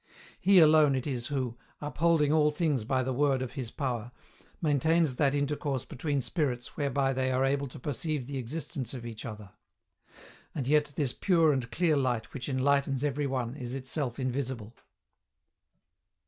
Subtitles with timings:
[0.39, 4.11] He alone it is who, "upholding all things by the word of His power,"
[4.59, 9.25] maintains that intercourse between spirits whereby they are able to perceive the existence of each
[9.25, 9.51] other.
[10.55, 14.75] And yet this pure and clear light which enlightens every one is itself invisible.